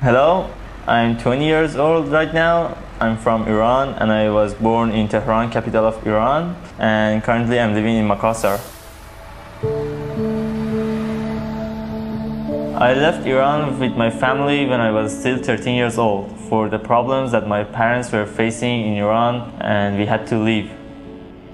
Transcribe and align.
Hello, 0.00 0.48
I'm 0.86 1.18
20 1.18 1.44
years 1.44 1.74
old 1.74 2.06
right 2.12 2.32
now. 2.32 2.78
I'm 3.00 3.16
from 3.18 3.48
Iran 3.48 3.94
and 3.94 4.12
I 4.12 4.30
was 4.30 4.54
born 4.54 4.92
in 4.92 5.08
Tehran, 5.08 5.50
capital 5.50 5.84
of 5.86 6.06
Iran, 6.06 6.54
and 6.78 7.20
currently 7.20 7.58
I'm 7.58 7.74
living 7.74 7.96
in 7.96 8.06
Makassar. 8.06 8.60
I 12.80 12.94
left 12.94 13.26
Iran 13.26 13.80
with 13.80 13.96
my 13.96 14.08
family 14.08 14.66
when 14.66 14.80
I 14.80 14.92
was 14.92 15.18
still 15.18 15.42
13 15.42 15.74
years 15.74 15.98
old 15.98 16.30
for 16.48 16.68
the 16.68 16.78
problems 16.78 17.32
that 17.32 17.48
my 17.48 17.64
parents 17.64 18.12
were 18.12 18.24
facing 18.24 18.86
in 18.86 18.98
Iran 18.98 19.52
and 19.60 19.98
we 19.98 20.06
had 20.06 20.28
to 20.28 20.38
leave. 20.38 20.70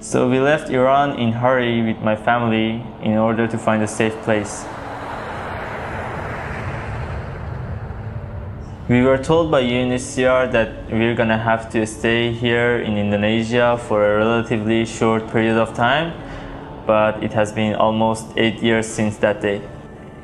So 0.00 0.28
we 0.28 0.40
left 0.40 0.68
Iran 0.68 1.18
in 1.18 1.32
hurry 1.32 1.80
with 1.80 2.02
my 2.02 2.16
family 2.16 2.84
in 3.00 3.16
order 3.16 3.46
to 3.46 3.56
find 3.56 3.82
a 3.82 3.88
safe 3.88 4.14
place. 4.24 4.66
We 8.88 9.02
were 9.02 9.18
told 9.18 9.50
by 9.50 9.64
UNHCR 9.64 10.52
that 10.52 10.88
we're 10.92 11.16
gonna 11.16 11.38
have 11.38 11.68
to 11.70 11.84
stay 11.88 12.30
here 12.30 12.78
in 12.78 12.96
Indonesia 12.96 13.76
for 13.88 14.14
a 14.14 14.18
relatively 14.18 14.86
short 14.86 15.28
period 15.32 15.56
of 15.56 15.74
time, 15.74 16.12
but 16.86 17.20
it 17.20 17.32
has 17.32 17.50
been 17.50 17.74
almost 17.74 18.26
eight 18.36 18.62
years 18.62 18.86
since 18.86 19.16
that 19.16 19.40
day. 19.40 19.60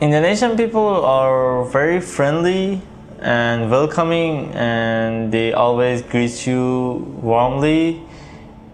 Indonesian 0.00 0.56
people 0.56 1.04
are 1.04 1.64
very 1.64 2.00
friendly 2.00 2.80
and 3.18 3.68
welcoming 3.68 4.54
and 4.54 5.32
they 5.32 5.52
always 5.52 6.02
greet 6.02 6.46
you 6.46 7.02
warmly. 7.20 8.00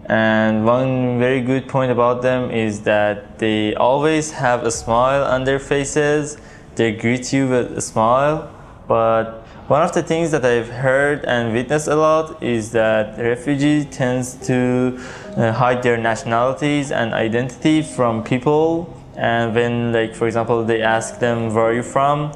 And 0.05 0.65
one 0.67 1.17
very 1.17 1.41
good 1.41 1.67
point 1.67 1.91
about 1.91 2.21
them 2.21 2.51
is 2.51 2.81
that 2.81 3.39
they 3.39 3.73
always 3.73 4.33
have 4.33 4.63
a 4.63 4.71
smile 4.71 5.23
on 5.23 5.45
their 5.45 5.57
faces. 5.57 6.37
They 6.75 6.91
greet 6.91 7.33
you 7.33 7.47
with 7.49 7.75
a 7.75 7.81
smile 7.81 8.51
but 8.89 9.45
one 9.69 9.83
of 9.83 9.93
the 9.93 10.01
things 10.01 10.31
that 10.31 10.43
I've 10.43 10.67
heard 10.67 11.23
and 11.25 11.53
witnessed 11.53 11.87
a 11.87 11.95
lot 11.95 12.41
is 12.43 12.71
that 12.71 13.19
refugees 13.19 13.85
tends 13.85 14.33
to 14.47 14.99
uh, 15.37 15.53
hide 15.53 15.83
their 15.83 15.95
nationalities 15.95 16.91
and 16.91 17.13
identity 17.13 17.83
from 17.83 18.23
people. 18.23 18.91
And 19.15 19.53
when 19.53 19.93
like 19.93 20.15
for 20.15 20.25
example 20.25 20.65
they 20.65 20.81
ask 20.81 21.19
them 21.19 21.53
where 21.53 21.65
are 21.65 21.73
you 21.73 21.83
from? 21.83 22.33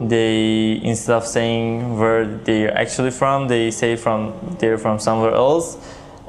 they 0.00 0.80
instead 0.82 1.14
of 1.14 1.26
saying 1.26 1.98
where 1.98 2.24
they're 2.24 2.74
actually 2.76 3.10
from 3.10 3.48
they 3.48 3.70
say 3.70 3.96
from 3.96 4.32
they're 4.58 4.78
from 4.78 4.98
somewhere 4.98 5.34
else 5.34 5.76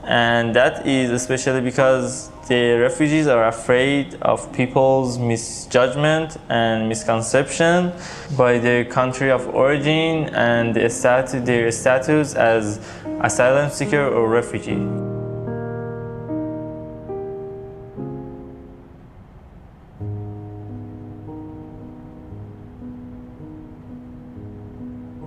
and 0.03 0.55
that 0.55 0.85
is 0.87 1.11
especially 1.11 1.61
because 1.61 2.29
the 2.47 2.77
refugees 2.79 3.27
are 3.27 3.47
afraid 3.47 4.15
of 4.23 4.51
people's 4.51 5.17
misjudgment 5.17 6.37
and 6.49 6.89
misconception 6.89 7.93
by 8.35 8.57
their 8.57 8.83
country 8.83 9.29
of 9.29 9.47
origin 9.49 10.27
and 10.33 10.75
their 10.75 10.89
status 10.89 12.35
as 12.35 12.79
asylum 13.21 13.69
seeker 13.69 14.07
or 14.07 14.27
refugee. 14.27 15.20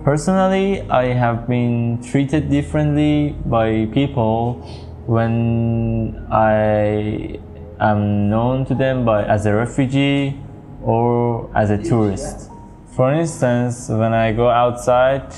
Personally, 0.04 0.82
I 0.90 1.14
have 1.14 1.48
been 1.48 1.98
treated 2.02 2.50
differently 2.50 3.34
by 3.46 3.88
people 3.90 4.60
when 5.06 6.26
I 6.30 7.38
am 7.80 8.28
known 8.28 8.66
to 8.66 8.74
them 8.74 9.06
by 9.06 9.24
as 9.24 9.46
a 9.46 9.54
refugee 9.54 10.38
or 10.82 11.50
as 11.56 11.70
a 11.70 11.78
tourist. 11.78 12.50
For 12.94 13.14
instance, 13.14 13.88
when 13.88 14.12
I 14.12 14.32
go 14.32 14.50
outside 14.50 15.34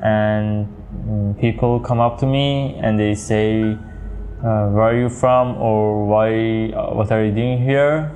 and 0.00 0.68
people 1.40 1.80
come 1.80 1.98
up 1.98 2.16
to 2.20 2.26
me 2.26 2.78
and 2.80 2.96
they 2.96 3.16
say, 3.16 3.76
uh, 4.44 4.70
"Where 4.70 4.94
are 4.94 4.96
you 4.96 5.08
from?" 5.08 5.58
or 5.58 6.06
"Why? 6.06 6.70
What 6.94 7.10
are 7.10 7.24
you 7.24 7.32
doing 7.32 7.58
here?" 7.58 8.12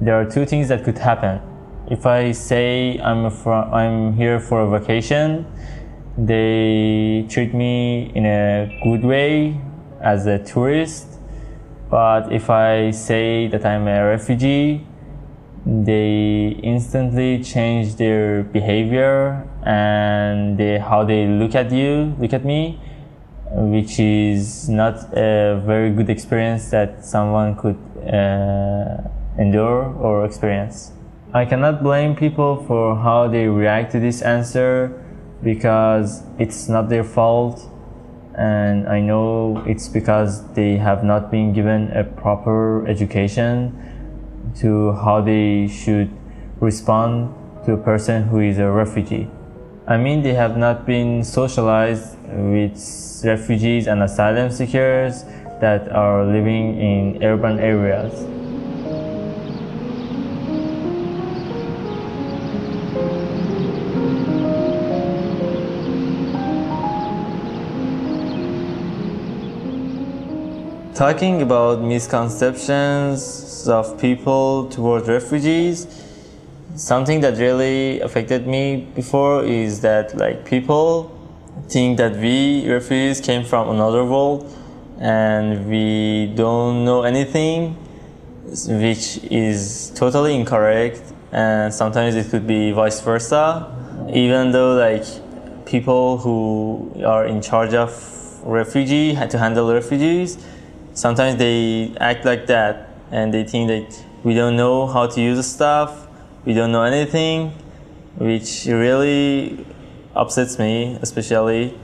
There 0.00 0.16
are 0.18 0.24
two 0.24 0.46
things 0.46 0.68
that 0.68 0.82
could 0.82 0.96
happen 0.96 1.40
if 1.90 2.06
I 2.06 2.32
say 2.32 2.98
I'm 2.98 3.26
I'm 3.46 4.14
here 4.14 4.40
for 4.40 4.60
a 4.60 4.78
vacation, 4.78 5.46
they 6.16 7.26
treat 7.28 7.54
me 7.54 8.12
in 8.14 8.26
a 8.26 8.80
good 8.84 9.04
way 9.04 9.60
as 10.00 10.26
a 10.26 10.38
tourist. 10.38 11.06
But 11.90 12.32
if 12.32 12.50
I 12.50 12.90
say 12.90 13.48
that 13.48 13.64
I'm 13.64 13.88
a 13.88 14.04
refugee, 14.04 14.86
they 15.64 16.58
instantly 16.62 17.42
change 17.42 17.96
their 17.96 18.42
behavior 18.42 19.48
and 19.64 20.58
they, 20.58 20.78
how 20.78 21.04
they 21.04 21.26
look 21.26 21.54
at 21.54 21.72
you, 21.72 22.14
look 22.18 22.34
at 22.34 22.44
me, 22.44 22.78
which 23.50 23.98
is 23.98 24.68
not 24.68 25.16
a 25.16 25.62
very 25.64 25.90
good 25.90 26.10
experience 26.10 26.70
that 26.70 27.04
someone 27.04 27.56
could 27.56 27.78
uh, 28.06 28.98
endure 29.38 29.94
or 29.96 30.26
experience. 30.26 30.92
I 31.38 31.44
cannot 31.44 31.84
blame 31.84 32.16
people 32.16 32.64
for 32.66 32.96
how 32.96 33.28
they 33.28 33.46
react 33.46 33.92
to 33.92 34.00
this 34.00 34.22
answer 34.22 34.90
because 35.40 36.24
it's 36.36 36.68
not 36.68 36.88
their 36.88 37.04
fault 37.04 37.62
and 38.34 38.88
I 38.88 38.98
know 38.98 39.62
it's 39.64 39.86
because 39.86 40.42
they 40.54 40.78
have 40.78 41.04
not 41.04 41.30
been 41.30 41.52
given 41.52 41.92
a 41.92 42.02
proper 42.02 42.84
education 42.88 43.70
to 44.58 44.94
how 44.94 45.20
they 45.20 45.68
should 45.68 46.10
respond 46.58 47.32
to 47.66 47.74
a 47.74 47.76
person 47.76 48.24
who 48.24 48.40
is 48.40 48.58
a 48.58 48.68
refugee. 48.68 49.30
I 49.86 49.96
mean, 49.96 50.24
they 50.24 50.34
have 50.34 50.56
not 50.56 50.86
been 50.86 51.22
socialized 51.22 52.18
with 52.26 53.22
refugees 53.24 53.86
and 53.86 54.02
asylum 54.02 54.50
seekers 54.50 55.22
that 55.60 55.88
are 55.92 56.24
living 56.24 56.80
in 56.80 57.22
urban 57.22 57.60
areas. 57.60 58.37
Talking 70.98 71.42
about 71.42 71.80
misconceptions 71.80 73.68
of 73.68 74.00
people 74.00 74.68
towards 74.68 75.06
refugees, 75.08 75.86
something 76.74 77.20
that 77.20 77.38
really 77.38 78.00
affected 78.00 78.48
me 78.48 78.88
before 78.96 79.44
is 79.44 79.80
that 79.82 80.16
like 80.16 80.44
people 80.44 81.16
think 81.68 81.98
that 81.98 82.16
we 82.16 82.68
refugees 82.68 83.20
came 83.20 83.44
from 83.44 83.68
another 83.68 84.04
world 84.04 84.52
and 84.98 85.68
we 85.70 86.32
don't 86.34 86.84
know 86.84 87.04
anything, 87.04 87.76
which 88.66 89.22
is 89.30 89.92
totally 89.94 90.34
incorrect. 90.34 91.00
And 91.30 91.72
sometimes 91.72 92.16
it 92.16 92.28
could 92.28 92.44
be 92.48 92.72
vice 92.72 93.00
versa, 93.02 93.72
even 94.12 94.50
though 94.50 94.74
like 94.74 95.06
people 95.64 96.18
who 96.18 96.90
are 97.06 97.24
in 97.24 97.40
charge 97.40 97.72
of 97.72 97.92
refugee 98.42 99.14
had 99.14 99.30
to 99.30 99.38
handle 99.38 99.72
refugees 99.72 100.44
sometimes 100.94 101.38
they 101.38 101.94
act 102.00 102.24
like 102.24 102.46
that 102.46 102.88
and 103.10 103.32
they 103.32 103.44
think 103.44 103.68
that 103.68 104.04
we 104.24 104.34
don't 104.34 104.56
know 104.56 104.86
how 104.86 105.06
to 105.06 105.20
use 105.20 105.46
stuff, 105.46 106.06
we 106.44 106.54
don't 106.54 106.72
know 106.72 106.82
anything, 106.82 107.52
which 108.16 108.66
really 108.66 109.64
upsets 110.14 110.58
me, 110.58 110.98
especially. 111.00 111.78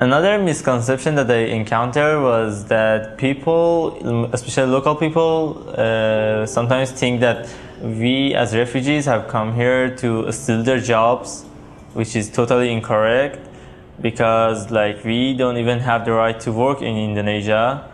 Another 0.00 0.38
misconception 0.38 1.14
that 1.14 1.30
I 1.30 1.44
encountered 1.60 2.20
was 2.20 2.64
that 2.66 3.16
people, 3.16 4.28
especially 4.32 4.70
local 4.72 4.96
people, 4.96 5.72
uh, 5.76 6.46
sometimes 6.46 6.90
think 6.90 7.20
that 7.20 7.48
we 7.82 8.34
as 8.34 8.54
refugees 8.56 9.04
have 9.04 9.28
come 9.28 9.54
here 9.54 9.94
to 9.96 10.32
steal 10.32 10.62
their 10.62 10.80
jobs, 10.80 11.44
which 11.92 12.16
is 12.16 12.30
totally 12.30 12.72
incorrect 12.72 13.38
because 14.00 14.70
like 14.70 15.04
we 15.04 15.34
don't 15.34 15.56
even 15.56 15.78
have 15.80 16.04
the 16.04 16.12
right 16.12 16.38
to 16.40 16.52
work 16.52 16.82
in 16.82 16.96
Indonesia. 16.96 17.90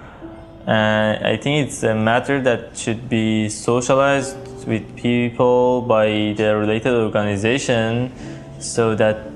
And 0.67 1.25
I 1.27 1.37
think 1.37 1.67
it's 1.67 1.83
a 1.83 1.95
matter 1.95 2.41
that 2.43 2.77
should 2.77 3.09
be 3.09 3.49
socialized 3.49 4.37
with 4.67 4.97
people 4.97 5.83
by 5.83 6.35
the 6.37 6.57
related 6.57 6.93
organization 6.95 8.13
so 8.59 8.95
that 8.95 9.31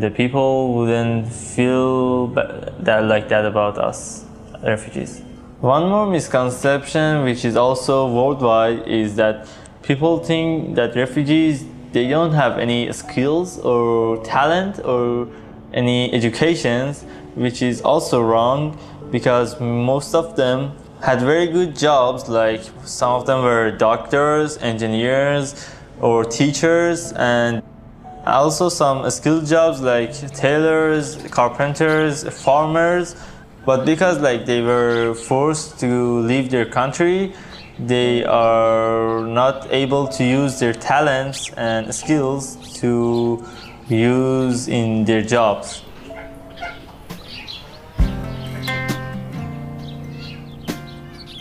the 0.00 0.12
people 0.14 0.74
wouldn't 0.74 1.28
feel 1.28 2.28
that 2.28 3.04
like 3.04 3.28
that 3.28 3.44
about 3.44 3.78
us 3.78 4.24
refugees. 4.62 5.22
One 5.60 5.88
more 5.88 6.06
misconception 6.06 7.24
which 7.24 7.44
is 7.44 7.56
also 7.56 8.12
worldwide 8.12 8.88
is 8.88 9.14
that 9.16 9.48
people 9.82 10.18
think 10.18 10.74
that 10.74 10.96
refugees 10.96 11.64
they 11.92 12.08
don't 12.08 12.32
have 12.32 12.58
any 12.58 12.90
skills 12.92 13.58
or 13.58 14.22
talent 14.24 14.80
or 14.84 15.28
any 15.74 16.12
educations, 16.12 17.04
which 17.34 17.62
is 17.62 17.80
also 17.82 18.22
wrong 18.22 18.78
because 19.10 19.60
most 19.60 20.14
of 20.14 20.36
them 20.36 20.72
had 21.02 21.20
very 21.20 21.46
good 21.46 21.76
jobs, 21.76 22.28
like 22.28 22.62
some 22.84 23.12
of 23.12 23.26
them 23.26 23.42
were 23.42 23.70
doctors, 23.70 24.56
engineers, 24.58 25.54
or 26.00 26.24
teachers, 26.24 27.12
and 27.12 27.62
Also 28.26 28.68
some 28.68 29.08
skilled 29.10 29.46
jobs 29.46 29.80
like 29.80 30.12
tailors, 30.32 31.16
carpenters, 31.30 32.22
farmers. 32.44 33.16
But 33.64 33.84
because 33.84 34.18
like 34.20 34.46
they 34.46 34.62
were 34.62 35.14
forced 35.14 35.80
to 35.80 36.20
leave 36.20 36.50
their 36.50 36.64
country, 36.66 37.34
they 37.78 38.24
are 38.24 39.26
not 39.26 39.66
able 39.72 40.06
to 40.08 40.24
use 40.24 40.60
their 40.60 40.72
talents 40.72 41.50
and 41.56 41.92
skills 41.92 42.56
to 42.80 43.44
use 43.96 44.68
in 44.68 45.04
their 45.04 45.22
jobs. 45.22 45.82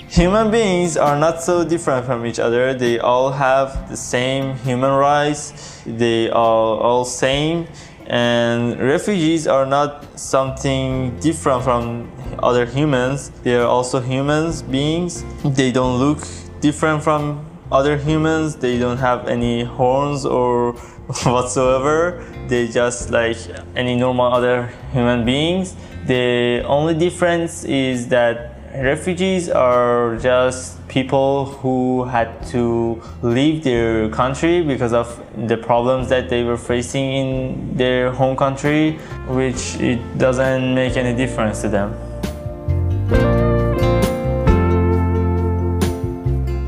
Human 0.10 0.52
beings 0.52 0.98
are 0.98 1.18
not 1.18 1.42
so 1.42 1.64
different 1.64 2.06
from 2.06 2.26
each 2.26 2.38
other. 2.38 2.74
They 2.74 3.00
all 3.00 3.32
have 3.32 3.90
the 3.90 3.96
same 3.96 4.56
human 4.58 4.92
rights. 4.92 5.82
They 5.86 6.30
are 6.30 6.78
all 6.78 7.06
same. 7.06 7.68
And 8.08 8.78
refugees 8.78 9.48
are 9.48 9.66
not 9.66 10.20
something 10.20 11.18
different 11.20 11.64
from 11.64 12.12
other 12.44 12.66
humans. 12.66 13.32
They 13.44 13.56
are 13.56 13.66
also 13.66 14.02
humans 14.02 14.62
beings. 14.62 15.24
They 15.46 15.72
don't 15.72 15.98
look 15.98 16.20
different 16.60 17.04
from 17.04 17.46
other 17.72 17.98
humans. 17.98 18.58
They 18.58 18.78
don't 18.78 18.98
have 18.98 19.30
any 19.30 19.64
horns 19.64 20.26
or 20.26 20.76
whatsoever. 21.24 22.24
They 22.48 22.68
just 22.68 23.10
like 23.10 23.38
any 23.76 23.96
normal 23.96 24.32
other 24.34 24.68
human 24.94 25.26
beings. 25.26 25.76
The 26.08 26.64
only 26.66 26.94
difference 26.96 27.64
is 27.64 28.08
that 28.10 28.56
refugees 28.74 29.50
are 29.50 30.18
just 30.18 30.80
people 30.88 31.46
who 31.46 32.06
had 32.06 32.46
to 32.48 33.02
leave 33.22 33.64
their 33.64 34.10
country 34.10 34.62
because 34.64 34.94
of 34.94 35.08
the 35.48 35.58
problems 35.58 36.10
that 36.10 36.30
they 36.30 36.44
were 36.44 36.58
facing 36.58 37.12
in 37.12 37.78
their 37.78 38.12
home 38.12 38.36
country, 38.36 38.98
which 39.28 39.76
it 39.80 40.00
doesn't 40.18 40.74
make 40.74 40.96
any 40.96 41.16
difference 41.16 41.62
to 41.62 41.70
them. 41.70 41.92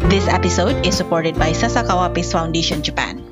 This 0.10 0.28
episode 0.28 0.86
is 0.86 0.95
supported 0.95 1.36
by 1.40 1.51
Sasakawa 1.51 2.13
Peace 2.13 2.31
Foundation 2.31 2.84
Japan. 2.84 3.23